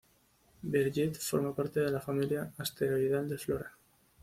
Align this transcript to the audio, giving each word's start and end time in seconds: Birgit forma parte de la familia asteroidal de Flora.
Birgit 0.75 1.15
forma 1.19 1.53
parte 1.59 1.79
de 1.81 1.91
la 1.91 2.01
familia 2.01 2.51
asteroidal 2.57 3.29
de 3.29 3.37
Flora. 3.37 3.71